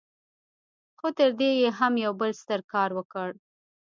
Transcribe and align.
خو 0.99 1.07
تر 1.17 1.29
دې 1.39 1.51
يې 1.61 1.69
هم 1.79 1.93
يو 2.05 2.11
بل 2.19 2.31
ستر 2.41 2.59
کار 2.73 2.89
وکړ. 2.97 3.29